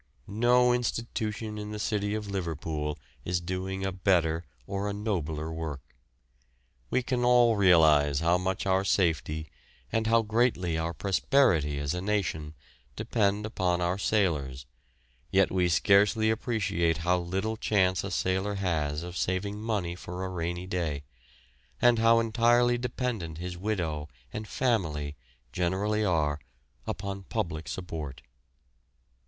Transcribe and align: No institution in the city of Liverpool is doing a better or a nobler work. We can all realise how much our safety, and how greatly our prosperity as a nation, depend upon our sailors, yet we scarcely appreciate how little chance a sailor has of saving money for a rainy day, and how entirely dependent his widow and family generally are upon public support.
No 0.25 0.73
institution 0.73 1.59
in 1.59 1.69
the 1.71 1.77
city 1.77 2.15
of 2.15 2.25
Liverpool 2.27 2.97
is 3.23 3.39
doing 3.39 3.85
a 3.85 3.91
better 3.91 4.43
or 4.65 4.89
a 4.89 4.93
nobler 4.93 5.53
work. 5.53 5.93
We 6.89 7.03
can 7.03 7.23
all 7.23 7.55
realise 7.55 8.19
how 8.19 8.39
much 8.39 8.65
our 8.65 8.83
safety, 8.83 9.49
and 9.91 10.07
how 10.07 10.23
greatly 10.23 10.75
our 10.75 10.95
prosperity 10.95 11.77
as 11.77 11.93
a 11.93 12.01
nation, 12.01 12.55
depend 12.95 13.45
upon 13.45 13.79
our 13.79 13.99
sailors, 13.99 14.65
yet 15.29 15.51
we 15.51 15.69
scarcely 15.69 16.31
appreciate 16.31 16.97
how 17.05 17.19
little 17.19 17.55
chance 17.55 18.03
a 18.03 18.09
sailor 18.09 18.55
has 18.55 19.03
of 19.03 19.15
saving 19.15 19.61
money 19.61 19.93
for 19.93 20.25
a 20.25 20.29
rainy 20.29 20.65
day, 20.65 21.03
and 21.79 21.99
how 21.99 22.19
entirely 22.19 22.75
dependent 22.75 23.37
his 23.37 23.55
widow 23.55 24.07
and 24.33 24.47
family 24.47 25.15
generally 25.53 26.03
are 26.03 26.39
upon 26.87 27.21
public 27.21 27.67
support. 27.67 28.23